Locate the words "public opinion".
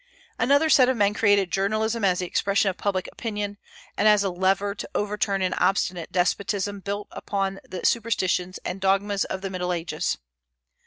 2.77-3.59